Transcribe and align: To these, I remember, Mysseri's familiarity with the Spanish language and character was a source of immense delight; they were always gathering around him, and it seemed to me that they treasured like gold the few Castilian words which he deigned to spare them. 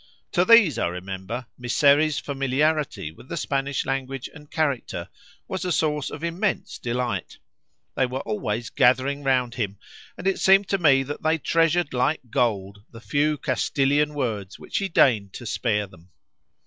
To 0.31 0.43
these, 0.43 0.79
I 0.79 0.87
remember, 0.87 1.45
Mysseri's 1.59 2.17
familiarity 2.17 3.11
with 3.11 3.29
the 3.29 3.37
Spanish 3.37 3.85
language 3.85 4.27
and 4.33 4.49
character 4.49 5.09
was 5.47 5.63
a 5.63 5.71
source 5.71 6.09
of 6.09 6.23
immense 6.23 6.79
delight; 6.79 7.37
they 7.93 8.07
were 8.07 8.21
always 8.21 8.71
gathering 8.71 9.23
around 9.23 9.53
him, 9.53 9.77
and 10.17 10.25
it 10.25 10.39
seemed 10.39 10.67
to 10.69 10.79
me 10.79 11.03
that 11.03 11.21
they 11.21 11.37
treasured 11.37 11.93
like 11.93 12.31
gold 12.31 12.81
the 12.91 12.99
few 12.99 13.37
Castilian 13.37 14.15
words 14.15 14.57
which 14.57 14.79
he 14.79 14.87
deigned 14.87 15.33
to 15.33 15.45
spare 15.45 15.85
them. 15.85 16.09